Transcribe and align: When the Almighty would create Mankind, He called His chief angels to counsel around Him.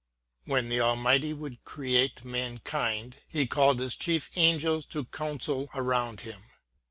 When 0.45 0.69
the 0.69 0.79
Almighty 0.81 1.31
would 1.31 1.63
create 1.63 2.25
Mankind, 2.25 3.17
He 3.27 3.45
called 3.45 3.79
His 3.79 3.95
chief 3.95 4.31
angels 4.35 4.83
to 4.85 5.05
counsel 5.05 5.69
around 5.75 6.21
Him. 6.21 6.41